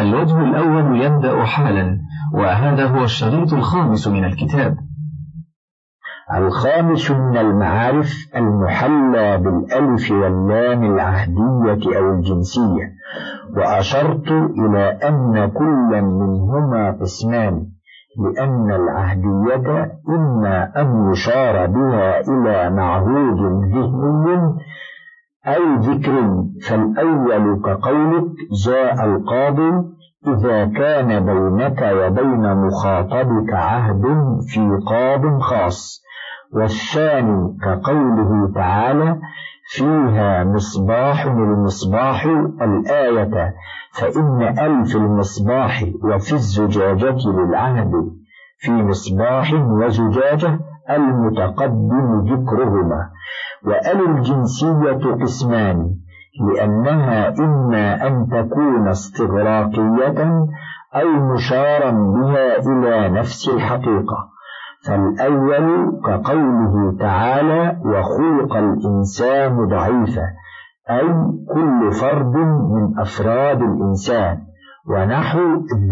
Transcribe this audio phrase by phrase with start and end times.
[0.00, 1.98] الوجه الأول يبدأ حالا
[2.34, 4.76] وهذا هو الشريط الخامس من الكتاب.
[6.34, 12.92] الخامس من المعارف المحلى بالألف واللام العهدية أو الجنسية
[13.56, 17.66] وأشرت إلى أن كل منهما قسمان
[18.18, 23.40] لأن العهدية إما أن يشار بها إلى معهود
[23.72, 24.54] ذهني
[25.46, 28.24] أي ذكر فالأول كقولك
[28.66, 29.72] جاء القاضي
[30.26, 34.02] إذا كان بينك وبين مخاطبك عهد
[34.48, 36.04] في قاض خاص
[36.52, 39.20] والثاني كقوله تعالى
[39.66, 42.26] فيها مصباح المصباح
[42.62, 43.54] الآية
[43.92, 47.92] فإن ألف المصباح وفي الزجاجة للعهد.
[48.58, 50.58] في مصباح وزجاجة
[50.90, 53.10] المتقدم ذكرهما.
[53.66, 55.90] وأل الجنسية قسمان
[56.40, 60.46] لأنها إما أن تكون استغراقية
[60.94, 64.28] أو مشارا بها إلى نفس الحقيقة.
[64.86, 70.26] فالأول كقوله تعالى وخلق الإنسان ضعيفا
[70.90, 71.08] أي
[71.54, 72.36] كل فرد
[72.74, 74.38] من أفراد الإنسان.
[74.90, 75.40] ونحو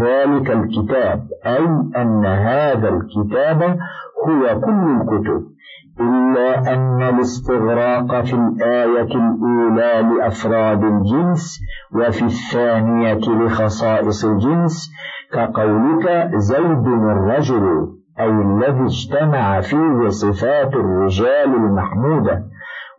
[0.01, 1.65] ذلك الكتاب أي
[1.97, 3.79] أن هذا الكتاب
[4.29, 5.53] هو كل الكتب.
[6.01, 11.59] إلا أن الاستغراق في الآية الأولى لأفراد الجنس
[11.95, 14.91] وفي الثانية لخصائص الجنس
[15.33, 17.89] كقولك زيد الرجل
[18.21, 22.43] أي الذي اجتمع فيه صفات الرجال المحمودة.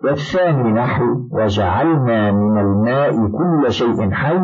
[0.04, 4.40] والثاني نحو وجعلنا من الماء كل شيء حي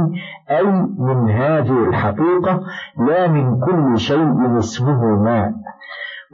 [0.49, 0.65] أي
[0.99, 2.61] من هذه الحقيقة
[3.07, 5.51] لا من كل شيء اسمه ماء.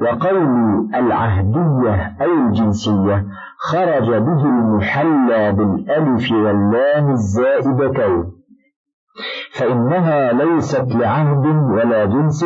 [0.02, 3.26] وقول العهدية أو الجنسية
[3.58, 8.32] خرج به المحلى بالألف واللام الزائدتين.
[9.60, 12.46] فإنها ليست لعهد ولا جنس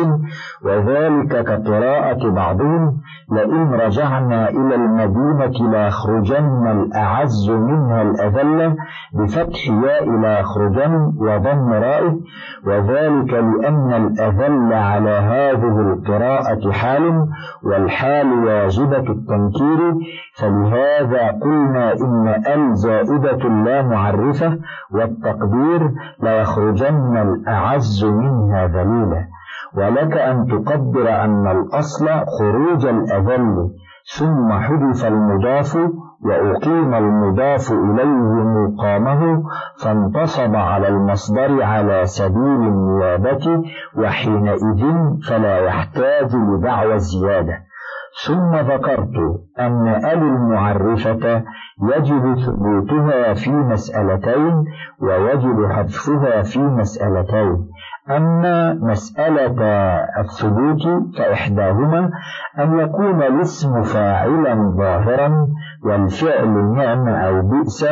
[0.64, 3.00] وذلك كقراءة بعضهم
[3.32, 8.76] لئن رجعنا إلى المدينة ليخرجن الأعز منها الأذل
[9.14, 12.16] بفتح ياء ليخرجن وضم رائه
[12.66, 17.26] وذلك لأن الأذل على هذه القراءة حال
[17.62, 19.94] والحال واجبة التنكير
[20.34, 24.58] فلهذا قلنا إن ال زائدة لا معرفة
[24.90, 25.90] والتقدير
[26.22, 29.26] ليخرجن الأعز منها ذليلا
[29.76, 33.70] ولك أن تقدر أن الأصل خروج الأذل
[34.18, 35.76] ثم حدث المضاف
[36.24, 39.42] وأقيم المضاف إليه مقامه
[39.84, 43.62] فانتصب على المصدر على سبيل النيابة
[43.96, 44.82] وحينئذ
[45.28, 47.69] فلا يحتاج لدعوى الزيادة.
[48.26, 49.16] ثم ذكرت
[49.58, 51.42] أن أل المعرفة
[51.82, 54.64] يجب ثبوتها في مسألتين
[55.02, 57.66] ويجب حذفها في مسألتين.
[58.10, 59.62] أما مسألة
[60.20, 60.82] الثبوت
[61.18, 62.10] فإحداهما
[62.58, 65.46] أن يكون الاسم فاعلا ظاهرا
[65.84, 67.84] والفعل نعم أو بئس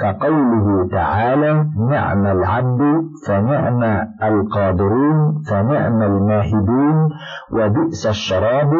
[0.00, 3.82] كقوله تعالى نعم العبد فنعم
[4.22, 7.08] القادرون فنعم الماهدون
[7.52, 8.72] وبئس الشراب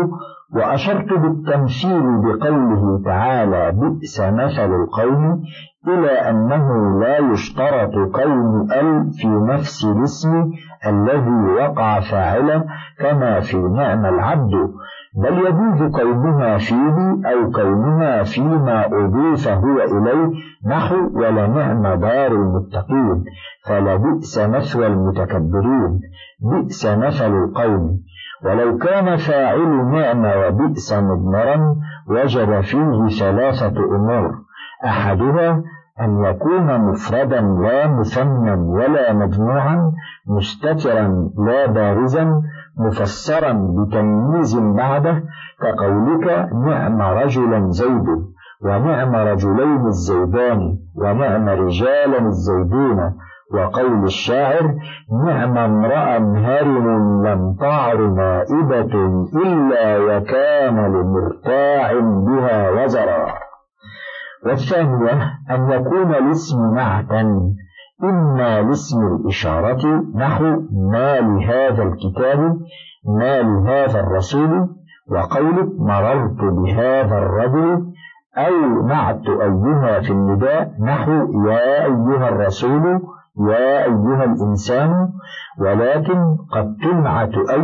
[0.55, 5.43] وأشرت بالتمثيل بقوله تعالى بئس مثل القوم
[5.89, 10.51] إلى أنه لا يشترط كون أل في نفس الاسم
[10.87, 12.65] الذي وقع فاعلا
[12.99, 14.53] كما في نعم العبد.
[15.23, 16.97] بل يجوز كونها فيه
[17.33, 20.31] أو كونها فيما أضيف هو إليه
[20.67, 23.25] نحو ولنعم دار المتقين.
[23.67, 26.01] فلبئس مثوى المتكبرين.
[26.53, 28.01] بئس مثل القوم.
[28.45, 31.77] ولو كان فاعل نعم وبئس مضمرا
[32.09, 34.35] وجب فيه ثلاثة أمور.
[34.85, 35.63] أحدها
[36.01, 39.93] أن يكون مفردا لا مثنى ولا مجموعا
[40.27, 42.43] مستترا لا بارزا
[42.79, 45.23] مفسرا بتمييز بعده
[45.63, 48.07] كقولك نعم رجلا زيد
[48.65, 53.15] ونعم رجلين الزيدان ونعم رجالا الزيدون.
[53.55, 54.75] وقول الشاعر
[55.27, 58.95] نعم امرأ هرم لم تعر نائبة
[59.45, 63.35] إلا وكان لمرتاع بها وزرا.
[64.47, 65.13] والثانية
[65.51, 67.21] أن يكون الاسم نعتا
[68.05, 70.45] إما لاسم الإشارة نحو
[70.91, 72.59] ما لهذا الكتاب
[73.19, 74.69] ما لهذا الرسول
[75.11, 77.85] وقولك مررت بهذا الرجل
[78.37, 81.13] أو نعت أيها في النداء نحو
[81.49, 83.01] يا أيها الرسول
[83.39, 85.09] يا أيها الإنسان
[85.59, 87.63] ولكن قد تنعت أي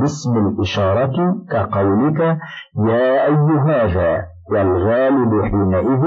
[0.00, 2.20] باسم الإشارة كقولك
[2.88, 6.04] يا أي هذا والغالب حينئذ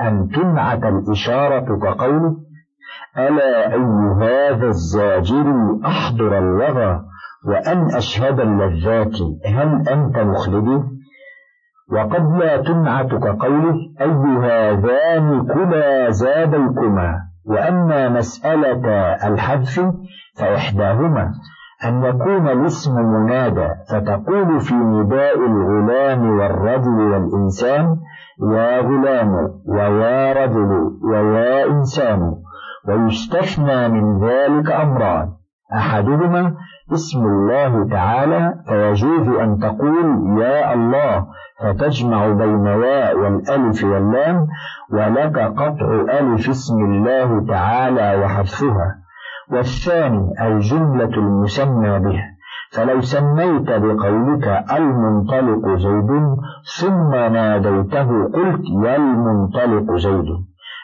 [0.00, 2.36] أن تنعت الإشارة كقولك.
[3.18, 3.84] ألا أي
[4.20, 7.00] هذا الزاجر أحضر الوغى
[7.46, 9.16] وأن أشهد اللذات
[9.46, 10.82] هل أنت مخلدي
[11.92, 14.10] وقد لا تنعت كقوله أي
[14.42, 17.23] هذان كلا زاديكما.
[17.46, 18.88] وأما مسألة
[19.28, 19.80] الحذف
[20.38, 21.30] فإحداهما
[21.84, 27.96] أن يكون الاسم منادى فتقول في نداء الغلام والرجل والإنسان
[28.52, 32.34] يا غلام ويا رجل ويا إنسان
[32.88, 35.28] ويستثنى من ذلك أمران.
[35.72, 36.54] أحدهما
[36.92, 41.26] اسم الله تعالى فيجوز أن تقول يا الله
[41.60, 44.46] فتجمع بين ياء والألف واللام
[44.92, 48.96] ولك قطع ألف اسم الله تعالى وحذفها.
[49.50, 52.20] والثاني الجملة المسمى به
[52.72, 56.10] فلو سميت بقولك المنطلق زيد
[56.80, 60.28] ثم ناديته قلت يا المنطلق زيد.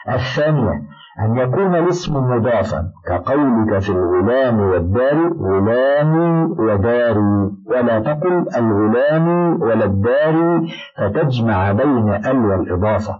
[0.09, 0.81] الثانية
[1.19, 9.27] أن يكون الاسم مضافا كقولك في الغلام والدار غلامي وداري ولا تقل الغلام
[9.61, 10.61] ولا الدار
[10.97, 13.19] فتجمع بين ال والإضافة.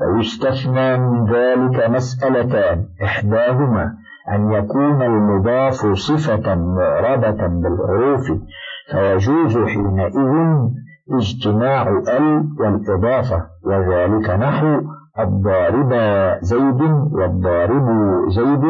[0.00, 2.84] ويستثنى من ذلك مسألتان.
[3.04, 3.92] إحداهما
[4.32, 8.26] أن يكون المضاف صفة معربة بالحروف
[8.90, 10.68] فيجوز حينئذ
[11.12, 14.80] اجتماع ال والإضافة وذلك نحو
[15.20, 15.92] الضارب
[16.40, 16.82] زيد
[17.12, 17.86] والضارب
[18.28, 18.64] زيد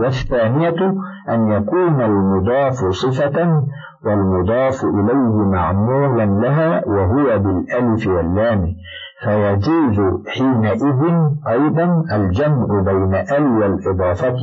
[0.00, 0.94] والثانية
[1.28, 3.62] أن يكون المضاف صفة
[4.04, 8.66] والمضاف إليه معمولا لها وهو بالألف واللام.
[9.24, 11.02] فيجوز حينئذ
[11.48, 14.36] أيضا الجمع بين ال والإضافة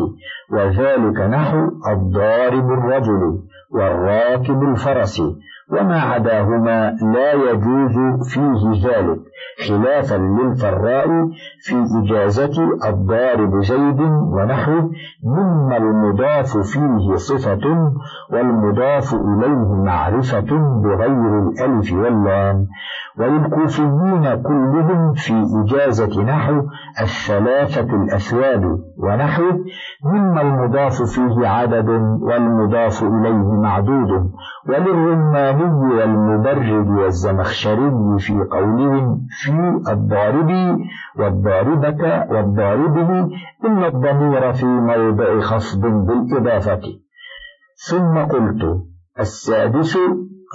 [0.52, 3.40] وذلك نحو الضارب الرجل
[3.72, 5.22] والراكب الفرس
[5.72, 7.96] وما عداهما لا يجوز
[8.34, 9.20] فيه ذلك.
[9.68, 11.08] خلافا للفراء
[11.62, 12.54] في إجازة
[12.90, 14.02] الضارب زيد
[14.34, 14.90] ونحوه
[15.24, 17.92] مما المضاف فيه صفة
[18.32, 22.68] والمضاف إليه معرفة بغير الألف واللام.
[23.20, 25.34] وللكوفيين كلهم في
[25.64, 26.62] إجازة نحو
[27.02, 29.60] الثلاثة الأثواب ونحوه
[30.06, 31.90] مما المضاف فيه عدد
[32.22, 34.32] والمضاف إليه معدود.
[34.70, 39.52] وللرماني والمبرد والزمخشري في قولهم في
[39.92, 40.80] الضارب
[41.16, 43.30] والضاربة والضاربه
[43.66, 46.82] إن الضمير في موضع خفض بالإضافة.
[47.90, 48.84] ثم قلت
[49.20, 49.98] السادس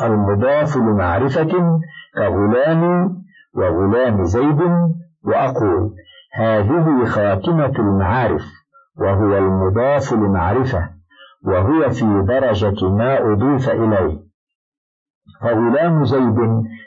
[0.03, 1.81] المضاف لمعرفة
[2.15, 3.13] كغلام
[3.55, 4.61] وغلام زيد
[5.25, 5.95] وأقول
[6.35, 8.45] هذه خاتمة المعارف
[8.97, 10.91] وهو المضاف لمعرفة
[11.45, 14.27] وهو في درجة ما أضيف إليه.
[15.41, 16.37] فغلام زيد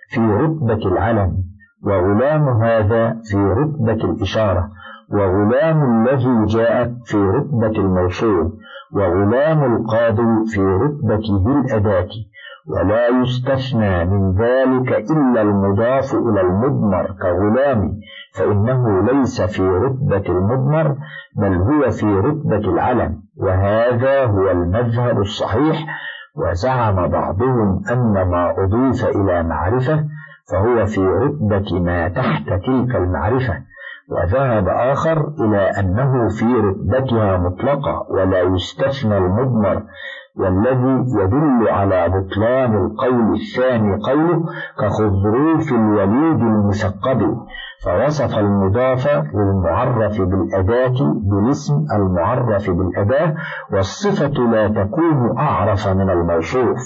[0.10, 1.49] في رتبة العلم
[1.86, 4.70] وغلام هذا في رتبة الإشارة
[5.12, 8.52] وغلام الذي جاءت في رتبة الموصول
[8.94, 12.10] وغلام القاضي في رتبة ذي الأداة
[12.68, 17.92] ولا يستثنى من ذلك إلا المضاف إلى المضمر كغلام
[18.36, 20.96] فإنه ليس في رتبة المضمر
[21.38, 25.86] بل هو في رتبة العلم وهذا هو المذهب الصحيح
[26.36, 30.06] وزعم بعضهم أن ما أضيف إلى معرفة
[30.52, 33.54] فهو في رتبة ما تحت تلك المعرفة
[34.10, 39.84] وذهب آخر إلى أنه في رتبتها مطلقة ولا يستثنى المضمر
[40.36, 44.44] والذي يدل على بطلان القول الثاني قوله
[44.80, 47.38] كخضروف الوليد المثقب
[47.84, 53.36] فوصف المضاف للمعرف بالأداة بالاسم المعرف بالأداة
[53.72, 56.78] والصفة لا تكون أعرف من الموصوف.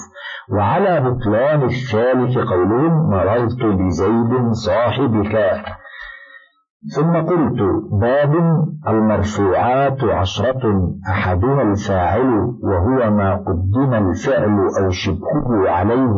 [0.52, 5.66] وعلى بطلان الثالث قولهم مررت بزيد صاحبك.
[6.92, 7.62] ثم قلت
[7.92, 8.36] باب
[8.88, 16.16] المرفوعات عشرة أحدها الفاعل وهو ما قدم الفعل أو شبهه عليه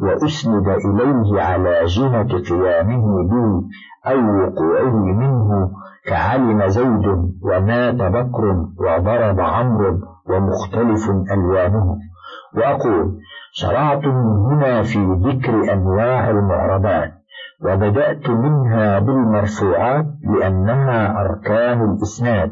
[0.00, 3.62] وأسند إليه على جهة قيامه به
[4.06, 5.70] أو وقوعه منه
[6.06, 7.06] كعلم زيد
[7.42, 11.96] ومات بكر وضرب عمرو ومختلف ألوانه.
[12.56, 13.18] وأقول
[13.52, 14.04] شرعت
[14.50, 17.12] هنا في ذكر أنواع المعربات.
[17.64, 22.50] وبدأت منها بالمرفوعات لأنها أركان الإسناد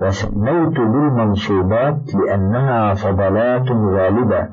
[0.00, 4.48] وسميت بالمنصوبات لأنها فضلات غالبة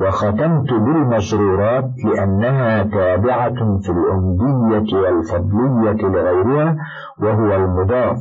[0.00, 6.76] وختمت بالمسرورات لأنها تابعة في الأمدية والفضلية لغيرها
[7.22, 8.16] وهو المضاف.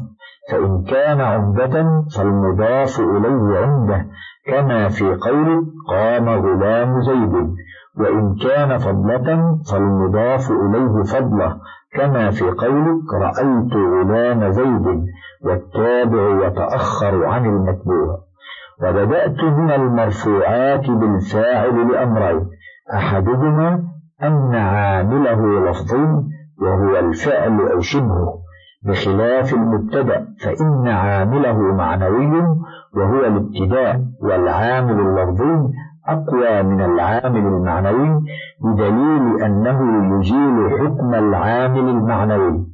[0.51, 4.05] فإن كان عمدة فالمضاف إليه عمدة
[4.47, 7.55] كما في قوله قام غلام زيد.
[7.99, 11.57] وإن كان فضلة فالمضاف إليه فضلة
[11.93, 15.05] كما في قولك رأيت غلام زيد
[15.45, 18.17] والتابع يتأخر عن المتبوع.
[18.83, 22.49] وبدأت من المرفوعات بالفاعل لأمرين
[22.93, 23.83] أحدهما
[24.23, 26.07] أن عامله لفظي
[26.61, 28.39] وهو الفعل أو شبهه
[28.85, 32.41] بخلاف المبتدأ فإن عامله معنوي
[32.95, 35.69] وهو الابتداء والعامل اللفظي
[36.13, 38.21] أقوى من العامل المعنوي
[38.61, 39.79] بدليل أنه
[40.19, 42.65] يزيل حكم العامل المعنوي.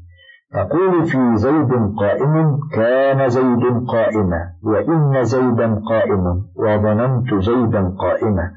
[0.53, 6.23] تقول في زيد قائم كان زيد قائما وإن زيدا قائم
[6.55, 8.51] وظننت زيدا قائما.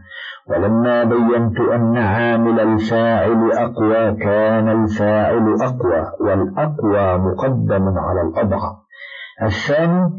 [0.50, 8.76] ولما بينت أن عامل الفاعل أقوى كان الفاعل أقوى والأقوى مقدم على الأضعف.
[9.42, 10.10] الثاني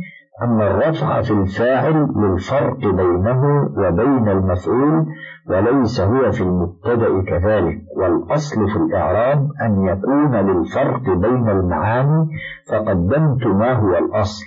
[0.44, 3.42] أما الرفع في الفاعل للفرق بينه
[3.78, 5.06] وبين المفعول
[5.50, 7.78] وليس هو في المبتدأ كذلك.
[7.98, 12.28] والأصل في الإعراب أن يكون للفرق بين المعاني
[12.72, 14.46] فقدمت ما هو الأصل.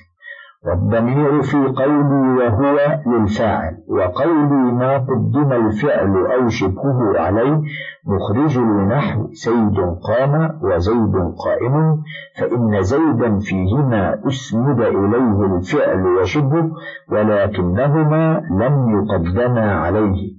[0.66, 2.76] والضمير في قولي وهو
[3.07, 7.61] للفاعل وقولي ما قدم الفعل أو شبهه عليه
[8.07, 9.78] مخرج لنحو زيد
[10.09, 11.14] قام وزيد
[11.45, 12.02] قائم
[12.38, 16.71] فإن زيدا فيهما أسند إليه الفعل وشبهه
[17.12, 20.33] ولكنهما لم يقدما عليه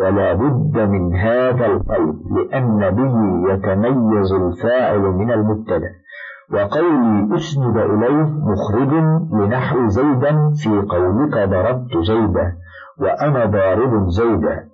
[0.00, 3.14] ولا بد من هذا القيد لأن به
[3.52, 5.90] يتميز الفاعل من المبتدأ.
[6.52, 8.92] وقولي أسند إليه مخرج
[9.32, 12.52] لنحو زيدا في قولك ضربت زيدا
[13.00, 14.70] وأنا ضارب زيدا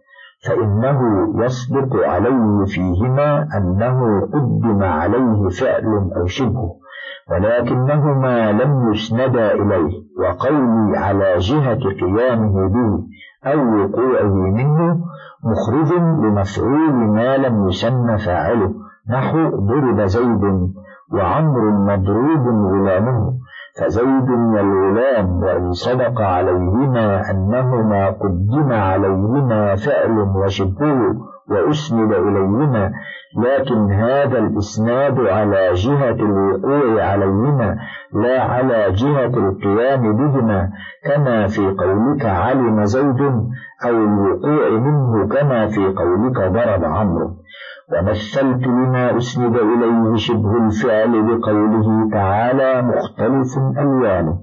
[0.47, 1.01] فإنه
[1.45, 6.71] يصدق عليه فيهما أنه قدم عليه فعل أو شبه
[7.31, 13.05] ولكنهما لم يسندا إليه وقولي على جهة قيامه به
[13.53, 15.01] أو وقوعه منه
[15.45, 18.75] مخرج لمفعول ما لم يسن فاعله
[19.11, 20.71] نحو ضرب زيد
[21.13, 23.33] وعمر مضروب غلامه
[23.81, 31.15] فزيد والغلام وإن صدق عليهما أنهما قدم عليهما فعل وشبهه
[31.51, 32.93] وأسند إليهما
[33.37, 37.77] لكن هذا الإسناد على جهة الوقوع عليهما
[38.13, 40.71] لا على جهة القيام بهما
[41.05, 43.21] كما في قولك علم زيد
[43.85, 47.31] أو الوقوع منه كما في قولك ضرب عمرو.
[47.93, 54.39] ومثلت لما أسند إليه شبه الفعل بقوله تعالى مختلف ألوانه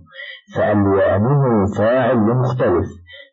[0.55, 2.85] فألوانه فاعل مختلف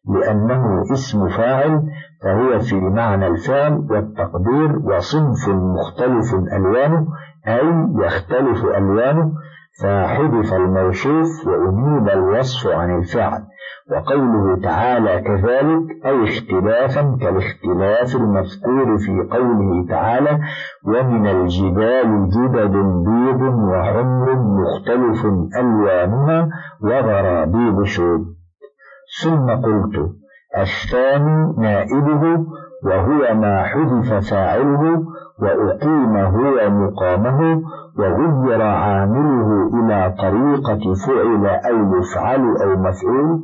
[0.09, 1.83] لأنه اسم فاعل
[2.23, 7.07] فهو في معنى الفعل والتقدير وصنف مختلف ألوانه
[7.49, 9.33] أي يختلف ألوانه
[9.83, 13.43] فحذف الموصوف وأنيب الوصف عن الفعل.
[13.91, 20.41] وقوله تعالى كذلك أي اختلافا كالاختلاف المذكور في قوله تعالى
[20.87, 25.27] ومن الجبال جدد بيض وحمر مختلف
[25.61, 26.49] ألوانها
[26.83, 28.25] وغرابيب سود
[29.23, 30.11] ثم قلت
[30.59, 32.47] الثاني نائبه
[32.85, 35.03] وهو ما حذف فاعله
[35.43, 37.63] وأقيم هو مقامه
[37.99, 43.43] وغير عامله إلى طريقة فعل أو يفعل أو مفعول.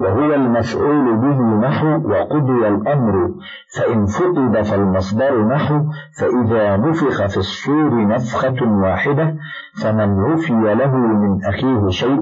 [0.00, 3.30] وهو المفعول به نحو وقضي الأمر
[3.76, 5.84] فإن فقد فالمصدر نحو
[6.20, 9.34] فإذا نفخ في الصور نفخة واحدة
[9.82, 12.20] فمن عفي له من أخيه شيء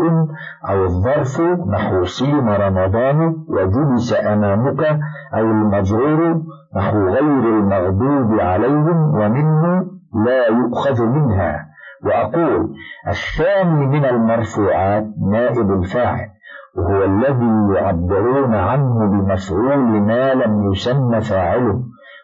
[0.68, 1.40] أو الظرف
[1.70, 5.00] نحو صيم رمضان وجلس أمامك
[5.34, 6.42] أو المجرور
[6.76, 9.86] نحو غير المغضوب عليهم ومنه
[10.26, 11.68] لا يؤخذ منها.
[12.04, 12.74] وأقول
[13.08, 16.28] الثاني من المرفوعات نائب الفاعل.
[16.78, 21.80] وهو الذي يعبرون عنه بمفعول ما لم يسن فاعله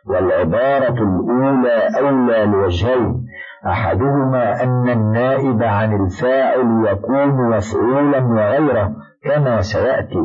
[0.07, 3.27] والعبارة الأولى أولى لوجهين.
[3.67, 8.93] أحدهما أن النائب عن الفاعل يكون مفعولا وغيره
[9.25, 10.23] كما سيأتي.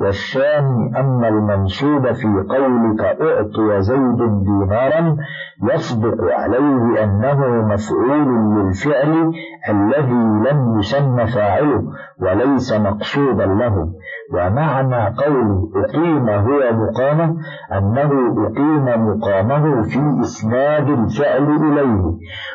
[0.00, 5.16] والثاني أن المنصوب في قولك أعطي زيد دينارا
[5.62, 7.40] يصدق عليه أنه
[7.74, 9.32] مفعول للفعل
[9.68, 11.82] الذي لم يسم فاعله
[12.20, 13.88] وليس مقصودا له.
[14.34, 17.36] ومعنى قول أقيم هو مقامه
[17.72, 18.10] أنه
[18.46, 22.02] أقيم مقامه في إسناد الفعل إليه.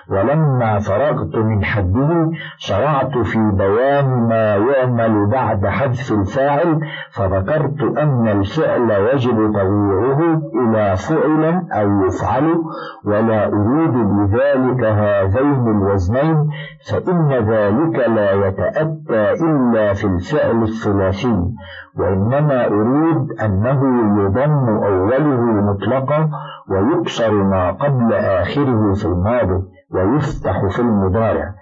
[0.10, 6.80] ولما فرغت من حده شرعت في بيان ما يعمل بعد حذف الفاعل
[7.12, 12.64] فذكرت أن الفعل يجب تغييره إلى فعل أو يفعل
[13.06, 16.50] ولا أريد بذلك هذين الوزنين
[16.92, 21.52] فإن ذلك لا يتأتى إلا في الفعل الثلاثي.
[21.98, 23.82] وإنما أريد أنه
[24.24, 26.30] يضم أوله مطلقا
[26.70, 31.54] ويكسر ما قبل آخره في الماضي ويفتح في المضارع.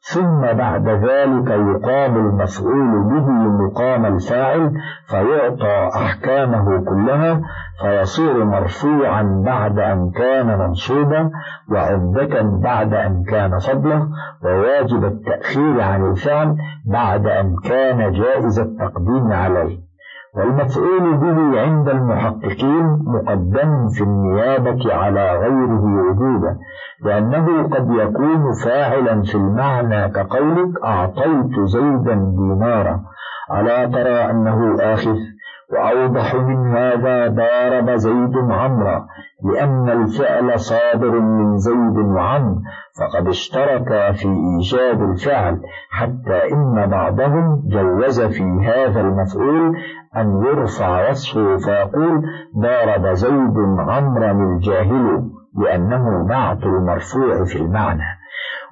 [0.00, 4.72] ثم بعد ذلك يقام المفعول به مقام الفاعل
[5.08, 7.40] فيعطى أحكامه كلها
[7.80, 11.30] فيصير مرفوعا بعد أن كان منصوبا
[11.72, 14.08] وعمدة بعد أن كان فضله
[14.44, 19.87] وواجب التأخير عن الفعل بعد أن كان جائز التقديم عليه.
[20.38, 26.58] والمفعول به عند المحققين مقدم في النيابة على غيره وجودا
[27.04, 33.00] لأنه قد يكون فاعلا في المعنى كقولك أعطيت زيدا دينارا.
[33.52, 35.16] ألا ترى أنه آخذ؟
[35.72, 39.06] وأوضح من هذا ضارب زيد عمرا.
[39.44, 42.56] لأن الفعل صادر من زيد وعمر
[42.98, 49.76] فقد اشترك في إيجاد الفعل حتى إن بعضهم جوز في هذا المفعول
[50.16, 52.22] أن يرفع وصفه فيقول
[52.58, 58.17] ضارب زيد عمرا الجاهل لأنه نعت المرفوع في المعنى.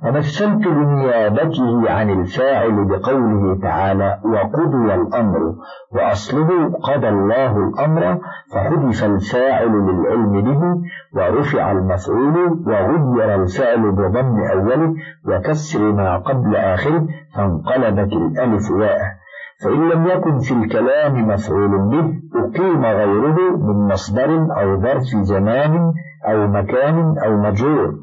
[0.04, 5.54] ومثلت بنيابته عن الفاعل بقوله تعالى وقضي الأمر
[5.92, 8.18] وأصله قضى الله الأمر
[8.52, 10.60] فحذف الفاعل للعلم به
[11.16, 12.36] ورفع المفعول
[12.66, 14.94] وغير الفعل بضم أوله
[15.28, 18.98] وكسر ما قبل آخره فانقلبت الألف ياء
[19.64, 25.92] فإن لم يكن في الكلام مفعول به أقيم غيره من مصدر أو ظرف زمان
[26.28, 27.94] أو مكان أو مجرور.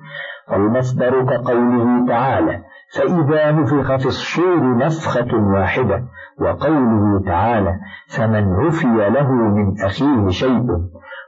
[0.51, 2.59] والمصدر كقوله تعالى
[2.95, 6.03] فإذا نفخ في الصور نفخة واحدة
[6.41, 7.75] وقوله تعالى
[8.07, 10.67] فمن عفي له من أخيه شيء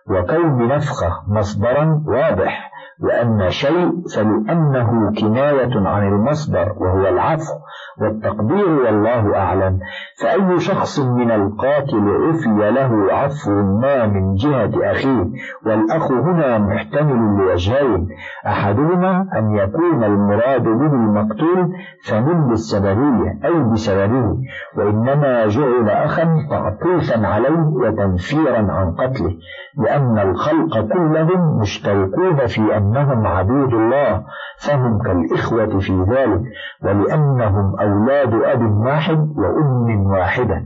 [0.10, 2.72] وكون نفخة مصدرا واضح.
[3.04, 7.54] وأما شيء فلأنه كناية عن المصدر وهو العفو
[8.02, 9.80] والتقدير والله أعلم.
[10.22, 15.26] فأي شخص من القاتل عفي له عفو ما من جهة أخيه؟
[15.66, 18.08] والأخ هنا محتمل لوجهين
[18.48, 21.74] أحدهما أن يكون المراد به المقتول
[22.10, 24.38] فمن بالسببية أي بسببه
[24.78, 29.32] وإنما جعل أخا تعطيفا عليه وتنفيرا عن قتله
[29.78, 34.24] لأن الخلق كلهم مشتركون في أنهم عبيد الله
[34.58, 36.42] فهم كالإخوة في ذلك
[36.84, 40.62] ولأنهم أولاد أب واحد وأم واحدة.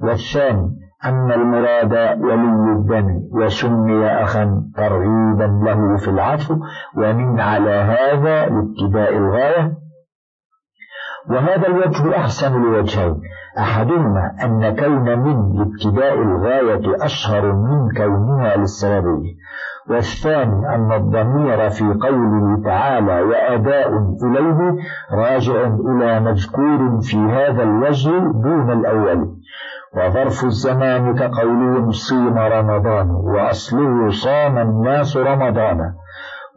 [0.00, 0.70] والثاني
[1.04, 6.54] أن المراد ولي الدم وسمي أخا ترغيبا له في العفو
[6.96, 9.72] ومن على هذا لابتداء الغاية.
[11.30, 13.20] وهذا الوجه أحسن الوجهين
[13.58, 19.34] أحدهما أن كون من لابتداء الغاية أشهر من كونها للسببية
[19.90, 23.88] والثاني أن الضمير في قوله تعالى وأداء
[24.24, 24.76] إليه
[25.12, 29.36] راجع إلى مذكور في هذا الوجه دون الأول.
[29.96, 35.94] وظرف الزمان كقولهم صيم رمضان وأصله صام الناس رمضان.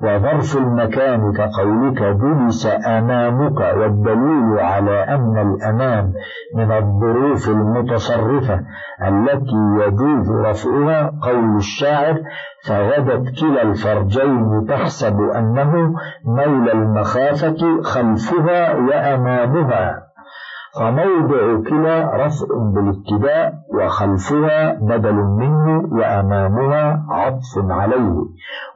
[0.03, 6.13] وظرف المكان كقولك جلس أمامك والدليل على أن الأمام
[6.55, 8.59] من الظروف المتصرفة
[9.07, 12.21] التي يجوز رفعها قول الشاعر
[12.67, 15.93] فغدت كلا الفرجين تحسب أنه
[16.25, 20.07] مولى المخافة خلفها وأمامها.
[20.79, 28.13] فموضع كلا رفع بالابتداء وخلفها بدل منه وأمامها عطف عليه.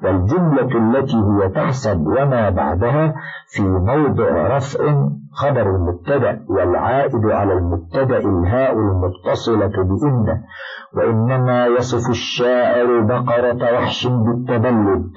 [0.04, 3.14] والجملة التي هي تحسب وما بعدها
[3.48, 4.80] في موضع رفع
[5.34, 10.42] خبر المبتدأ والعائد على المبتدأ الهاء المتصلة بإن
[10.94, 15.12] وإنما يصف الشاعر بقرة وحش بالتبلد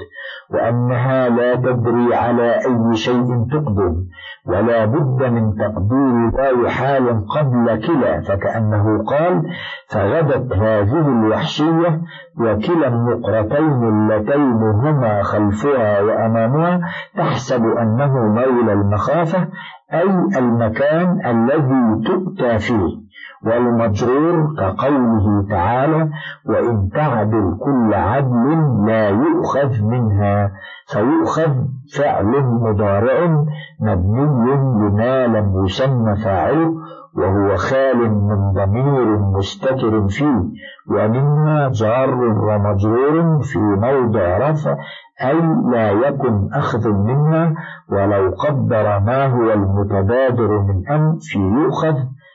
[0.51, 4.07] وأنها لا تدري على أي شيء تقدم.
[4.47, 9.43] ولا بد من تقدير ذا حال قبل كلا فكأنه قال
[9.89, 12.01] فغدت هذه الوحشية
[12.41, 16.81] وكلا النقرتين اللتين هما خلفها وأمامها
[17.17, 19.49] تحسب أنه مولى المخافة
[19.93, 23.04] أي المكان الذي تؤتى فيه.
[23.47, 26.11] والمجرور كقوله تعالى
[26.47, 30.51] وإن تعدل كل عدل لا يؤخذ منها
[30.93, 31.53] فيؤخذ
[31.99, 33.45] فعل مضارع
[33.81, 36.75] مبني لما لم يسمى فاعله
[37.17, 40.43] وهو خال من ضمير مستتر فيه
[40.91, 44.77] ومنها جار ومجرور في موضع رفع
[45.23, 45.41] أي
[45.73, 47.55] لا يكن أخذ منها
[47.93, 51.95] ولو قدر ما هو المتبادر من أن في يؤخذ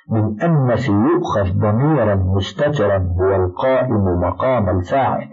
[0.10, 5.30] من أن في يؤخذ ضميرا مستترا هو القائم مقام الفاعل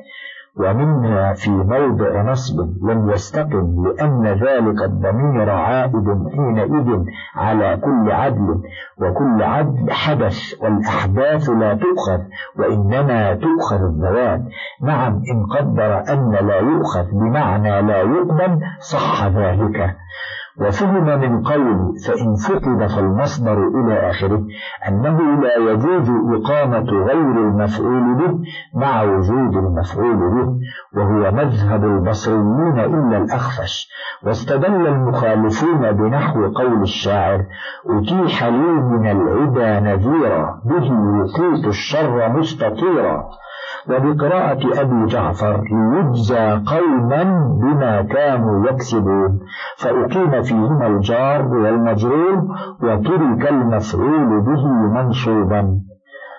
[0.57, 8.63] ومنها في موضع نصب لم يستقم لأن ذلك الضمير عائد حينئذ على كل عدل
[8.99, 12.21] وكل عدل حدث والأحداث لا تؤخذ
[12.59, 14.41] وإنما تؤخذ الذوات
[14.83, 19.97] نعم إن قدر أن لا يؤخذ بمعنى لا يقبل صح ذلك.
[20.61, 24.43] وفهم من قول فإن فقد فالمصدر إلى آخره
[24.89, 28.39] أنه لا يجوز إقامة غير المفعول به
[28.75, 30.53] مع وجود المفعول به
[30.97, 33.89] وهو مذهب البصريين إلا الأخفش.
[34.23, 37.45] واستدل المخالفون بنحو قول الشاعر
[37.91, 40.87] أتيح لي من العدا نذيرا به
[41.21, 43.25] يقيت الشر مستطيرا.
[43.91, 47.23] وبقراءة أبي جعفر ليجزى قوما
[47.63, 49.41] بما كانوا يكسبون.
[49.79, 52.45] فأقيم فيهما الجار والمجرور
[52.83, 55.81] وترك المفعول به منصوبا.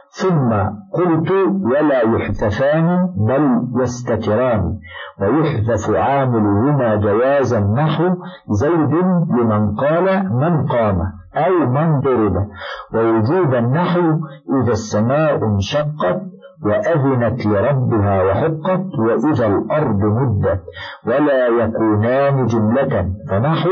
[0.10, 0.50] ثم
[0.94, 1.32] قلت
[1.64, 3.44] ولا يحذفان بل
[3.82, 4.78] يستتران.
[5.22, 8.16] ويحذف عاملهما جوازا نحو
[8.50, 8.94] زيد
[9.40, 10.98] لمن قال من قام
[11.36, 12.48] أو من ضرب.
[12.94, 14.20] ووجوبا نحو
[14.62, 20.62] إذا السماء انشقت وأذنت لربها وحقت وإذا الأرض مدت
[21.08, 23.70] ولا يكونان جملة فنحو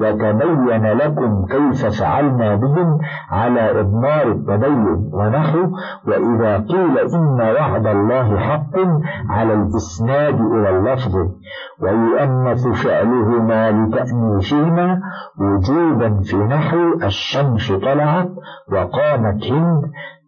[0.00, 2.98] وتبين لكم كيف فعلنا بهم
[3.30, 5.58] على إضمار التبين ونحو
[6.08, 8.76] وإذا قيل إن وعد الله حق
[9.30, 11.14] على الإسناد إلى اللفظ
[11.82, 15.00] ويؤنث فعلهما لتأنيثهما
[15.40, 18.28] وجوبا في نحو الشمس طلعت
[18.72, 19.82] وقامت هند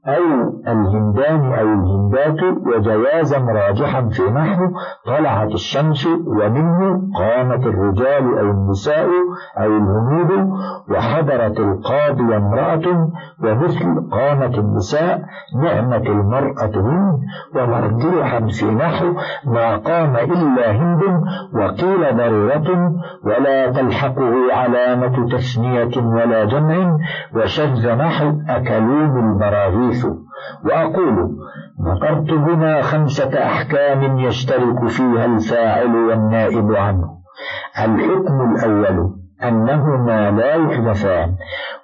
[0.08, 0.24] أو
[0.68, 4.62] الهندان أو الهندات وجوازا راجحا في نحو
[5.06, 9.08] طلعت الشمس ومنه قامت الرجال أو النساء
[9.58, 10.50] أو الهنود
[10.90, 13.08] وحضرت القاضي امرأة
[13.44, 15.22] ومثل قامت النساء
[15.62, 17.18] نعمة المرأة هند
[17.56, 19.06] ومرجوحا في نحو
[19.44, 21.02] ما قام إلا هند
[21.54, 22.92] وقيل ضرورة
[23.24, 26.98] ولا تلحقه علامة تثنية ولا جمع
[27.34, 30.06] وشذ نحو أكلوم البراغيث الحديث
[30.64, 31.36] وأقول
[31.82, 37.18] ذكرت هنا خمسة أحكام يشترك فيها الفاعل والنائب عنه.
[37.84, 41.34] الحكم الأول أنهما لا يحدثان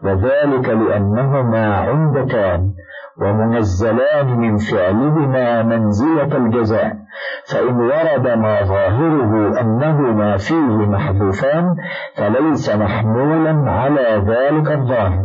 [0.05, 2.73] وذلك لأنهما عمدتان
[3.21, 6.97] ومنزلان من فعلهما منزلة الجزاء.
[7.53, 11.77] فإن ورد ما ظاهره أنهما فيه محذوفان
[12.17, 15.25] فليس محمولا على ذلك الظاهر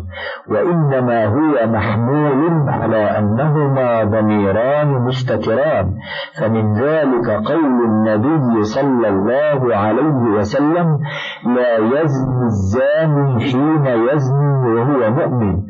[0.50, 5.94] وإنما هو محمول على أنهما ضميران مستتران
[6.40, 11.00] فمن ذلك قول النبي صلى الله عليه وسلم
[11.46, 15.62] لا يزني الزاني حين يزني وهو مؤمن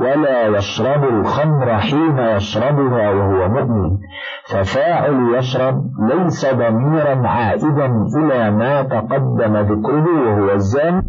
[0.00, 3.98] ولا يشرب الخمر حين يشربها وهو مؤمن
[4.46, 11.02] ففاعل يشرب ليس ضميرا عائدا إلى ما تقدم ذكره وهو الزاني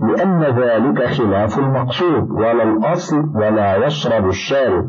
[0.00, 4.84] لأن ذلك خلاف المقصود ولا الأصل ولا يشرب الشارب.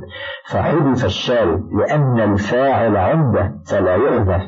[0.51, 4.41] فحذف الشارب لأن الفاعل عنده فلا يحذف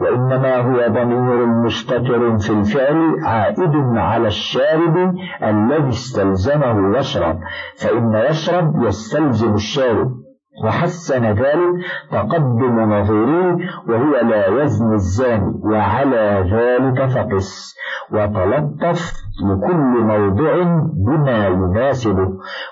[0.00, 7.38] وإنما هو ضمير مستتر في الفعل عائد على الشارب الذي استلزمه يشرب.
[7.82, 10.19] فإن يشرب يستلزم الشارب.
[10.64, 11.72] وحسن ذلك
[12.10, 13.58] تقدم نظيره
[13.88, 17.76] وهو لا يزني الزاني وعلى ذلك فقس.
[18.12, 19.12] وتلطف
[19.44, 20.62] لكل موضع
[21.06, 22.28] بما يناسبه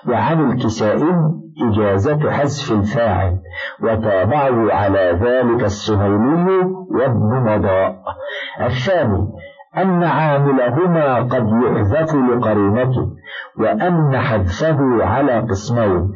[0.09, 1.15] وعن الكسائي
[1.69, 3.39] إجازة حذف الفاعل.
[3.83, 6.59] وتابعه على ذلك السهيلي
[6.91, 7.95] وابن مضاء.
[8.61, 9.27] الثاني
[9.77, 13.07] أن عاملهما قد يحذف لقرينته
[13.59, 16.11] وأن حذفه على قسمين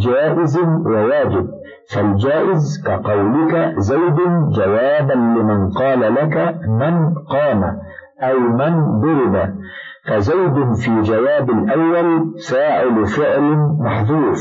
[0.00, 1.48] جائز وواجب.
[1.94, 4.16] فالجائز كقولك زيد
[4.56, 7.78] جوابا لمن قال لك من قام
[8.22, 9.54] أو من ضرب.
[10.08, 14.38] فزيد في جواب الأول فاعل فعل محذوف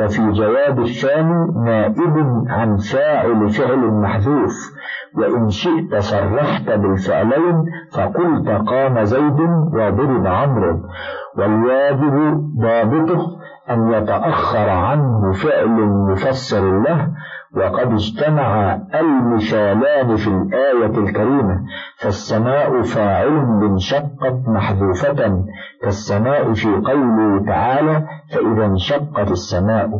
[0.00, 4.52] وفي جواب الثاني نائب عن فاعل فعل محذوف
[5.18, 7.64] وإن شئت صرحت بالفعلين
[7.96, 9.40] فقلت قام زيد
[9.74, 10.80] وضرب عمرو
[11.38, 13.26] والواجب ضابطه
[13.70, 17.08] أن يتأخر عنه فعل مفسر له
[17.56, 21.60] وقد اجتمع المثالان في الآية الكريمة
[21.98, 25.44] فالسماء فاعل بانشقت محذوفة
[25.82, 29.90] كالسماء في قوله تعالى فإذا انشقت السماء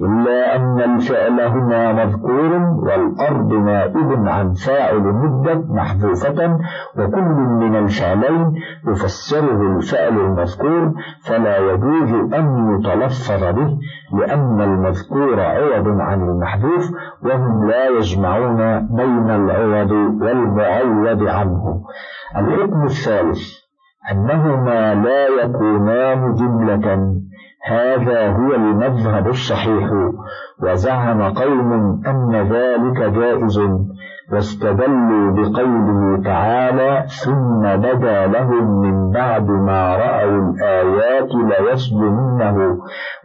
[0.00, 6.58] إلا أن الفعل هنا مذكور والأرض نائب عن فاعل مدة محذوفة
[6.98, 8.54] وكل من الفعلين
[8.88, 10.92] يفسره الفعل المذكور
[11.26, 13.78] فلا يجوز أن يتلفظ به
[14.12, 16.90] لأن المذكور عوض عن المحذوف
[17.24, 19.90] وهم لا يجمعون بين العوض
[20.22, 21.82] والمعوض عنه.
[22.36, 23.40] الحكم الثالث
[24.12, 27.14] أنهما لا يكونان جملة.
[27.66, 29.90] هذا هو المذهب الصحيح.
[30.62, 33.60] وزعم قوم أن ذلك جائز
[34.32, 42.78] واستدلوا بقوله تعالى ثم بدا لهم من بعد ما رأوا الآيات ليسجننه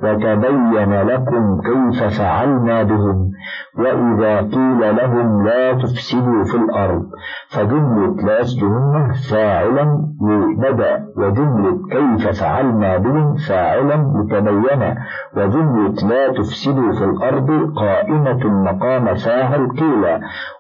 [0.04, 3.32] وتبين لكم كيف فعلنا بهم
[3.78, 7.04] وإذا قيل لهم لا تفسدوا في الأرض
[7.50, 14.96] فجملة لا يسجننه فاعلا لبدأ وجملة كيف فعلنا بهم فاعلا لتبين
[15.38, 20.06] وجملة لا تفسدوا في الأرض قائمة مقام فاعل قيل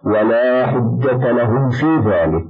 [0.04, 2.46] ولا حجة لهم في ذلك.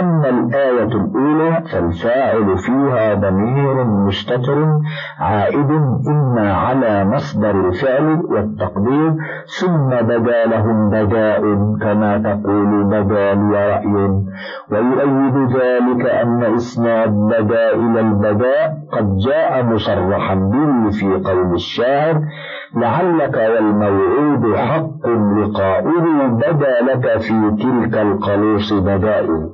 [0.00, 4.80] أما الآية الأولى فالفاعل فيها ضمير مستتر
[5.20, 5.70] عائد
[6.08, 9.14] إما على مصدر الفعل والتقدير
[9.60, 11.40] ثم بدا لهم بداء
[11.80, 13.94] كما تقول بدا لي رأي
[14.70, 22.20] ويؤيد ذلك أن إسناد بدا إلى البداء قد جاء مصرحا به في قول الشاعر
[22.76, 25.06] لعلك والموعود حق
[25.38, 29.48] لقاؤه بدا لك في تلك القلوص بدائل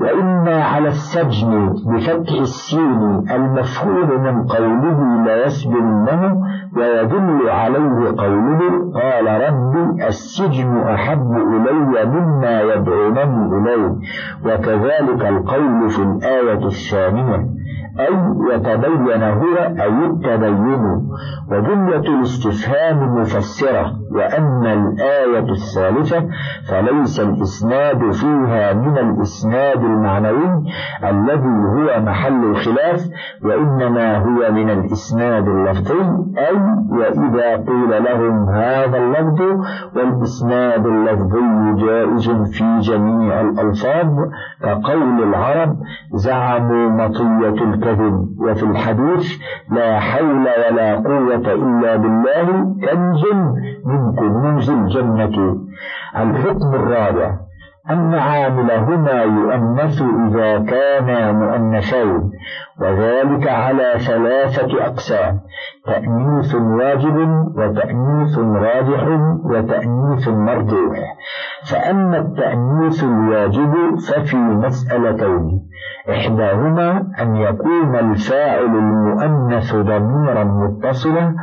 [0.00, 6.36] وإما على السجن بفتح السين المفهوم من قوله لا يسجنه
[6.76, 13.96] ويدل عليه قوله قال ربي السجن أحب إلي مما يدعونني إليه.
[14.44, 17.46] وكذلك القول في الآية الثانية
[18.00, 18.14] أي
[18.54, 21.10] يتبين هو أي التبين.
[21.50, 26.28] وجملة الاستفهام مفسرة وأما الآية الثالثة
[26.68, 30.64] فليس الإسناد فيها من الإسناد المعنوي
[31.04, 33.00] الذي هو محل الخلاف
[33.44, 36.00] وإنما هو من الإسناد اللفظي
[36.38, 36.56] أي
[36.90, 39.40] وإذا قيل لهم هذا اللفظ
[39.96, 44.06] والإسناد اللفظي جائز في جميع الألفاظ
[44.62, 45.76] كقول العرب
[46.14, 49.26] زعموا مطية الكذب وفي الحديث
[49.70, 52.46] لا حول ولا قوة إلا بالله
[52.86, 53.24] كنز
[53.86, 55.56] من كنوز الجنة.
[56.16, 57.49] الحكم الرابع
[57.90, 62.30] أن عاملهما يؤنث إذا كانا مؤنثين.
[62.80, 65.40] وذلك على ثلاثة أقسام
[65.86, 67.16] تأنيث واجب
[67.56, 69.04] وتأنيث راجح
[69.44, 70.98] وتأنيث مرجوح.
[71.70, 73.74] فأما التأنيث الواجب
[74.08, 75.70] ففي مسألتين
[76.10, 81.34] إحداهما أن يكون الفاعل المؤنث ضميرا متصلا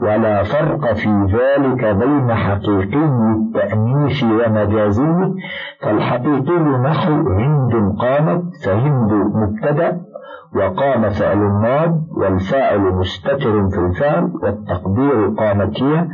[0.00, 5.34] ولا فرق في ذلك بين حقيقي التأنيث ومجازيه
[5.82, 10.11] فالحقيقي نحو هند قامت فهند مبتدأ.
[10.56, 16.08] وقام فعل ماض والفاعل مستتر في الفعل والتقدير قامت هي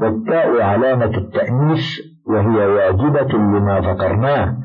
[0.00, 1.84] والتاء علامة التأنيث
[2.26, 4.56] وهي واجبة لما ذكرناه.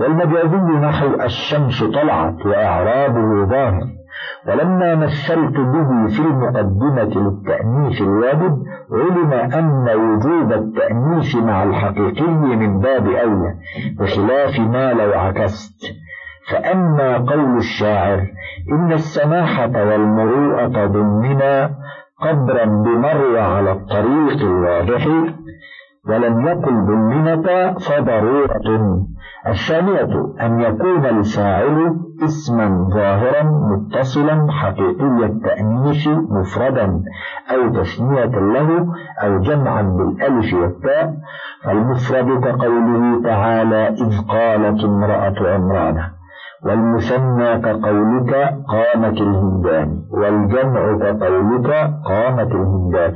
[0.00, 3.86] والمجازي نحو الشمس طلعت وأعرابه ظاهر.
[4.48, 13.08] ولما مثلت به في المقدمة للتأنيث الواجب علم أن وجوب التأنيث مع الحقيقي من باب
[13.08, 13.54] أولى
[13.98, 16.03] بخلاف ما لو عكست.
[16.50, 18.26] فأما قول الشاعر
[18.72, 21.70] إن السماحة والمروءة ضمنا
[22.20, 25.06] قبرا بمروى على الطريق الواضح
[26.08, 29.06] ولم يقل ضمنة فضرورة
[29.46, 37.02] الثانية أن يكون الفاعل اسما ظاهرا متصلا حقيقي التأنيث مفردا
[37.54, 38.86] أو تثنية له
[39.22, 41.14] أو جمعا بالألف والتاء.
[41.64, 46.13] فالمفرد كقوله تعالى إذ قالت امرأة عمران
[46.64, 48.32] والمثنى كقولك
[48.68, 51.70] قامت الهندان والجمع كقولك
[52.04, 53.14] قامت الهندات.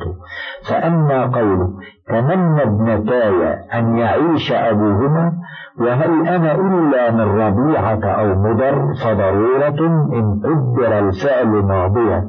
[0.68, 1.68] فأما قوله
[2.08, 3.40] تمنى ابنتاي
[3.74, 5.32] أن يعيش أبوهما
[5.80, 9.80] وهل أنا إلا من ربيعة أو مضر فضرورة
[10.18, 12.28] إن قدر الفعل ماضيا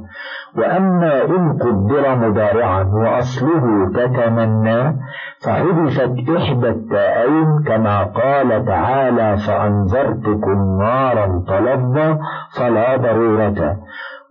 [0.57, 4.97] وأما إن قدر مضارعا وأصله تتمنى
[5.45, 12.17] فحذفت إحدى التائين كما قال تعالى فأنذرتكم نارا تلظى
[12.57, 13.77] فلا ضرورة.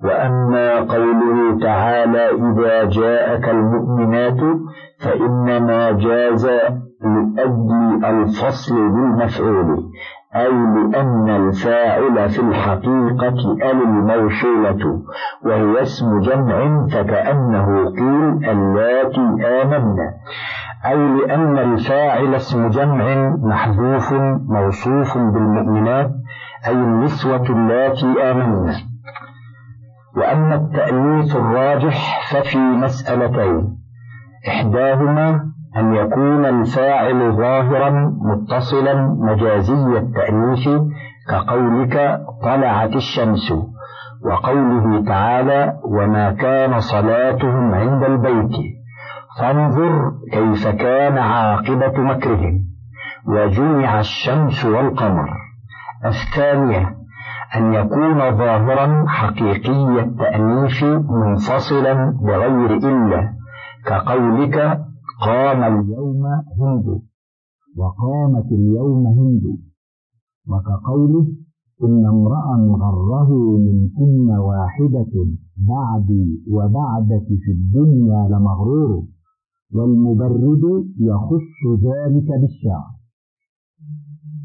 [0.04, 4.40] وأما قوله تعالى إذا جاءك المؤمنات
[5.04, 6.48] فإنما جاز
[7.02, 9.90] لأجل الفصل بالمفعول
[10.36, 13.28] أي لأن الفاعل في الحقيقة
[13.70, 15.02] أل الموصولة
[15.44, 19.20] وهي اسم جمع فكأنه قيل اللاتي
[19.62, 20.12] آمنا
[20.86, 24.12] أي لأن الفاعل اسم جمع محذوف
[24.48, 26.10] موصوف بالمؤمنات
[26.66, 28.74] أي النسوة اللاتي آمنا.
[30.16, 33.78] وأما التأنيث الراجح ففي مسألتين
[34.48, 35.44] إحداهما
[35.78, 37.90] أن يكون الفاعل ظاهرا
[38.22, 40.68] متصلا مجازي التأنيث
[41.30, 43.52] كقولك طلعت الشمس
[44.24, 48.56] وقوله تعالى وما كان صلاتهم عند البيت
[49.40, 52.68] فانظر كيف كان عاقبة مكرهم.
[53.28, 55.30] وجمع الشمس والقمر.
[56.04, 56.96] الثانية
[57.56, 63.32] أن يكون ظاهرا حقيقي التأنيث منفصلا بغير إلا
[63.86, 64.87] كقولك
[65.26, 66.26] قام اليوم
[66.60, 66.86] هند.
[67.76, 69.44] وقامت اليوم هند.
[70.48, 71.26] وكقوله
[71.84, 72.46] إن امرأ
[72.82, 75.12] غره منكن واحدة
[75.56, 79.04] بعدي وبعدك في الدنيا لمغرور.
[79.74, 80.64] والمبرد
[81.00, 82.90] يخص ذلك بالشعر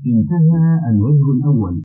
[0.06, 1.82] انتهى الوجه الأول.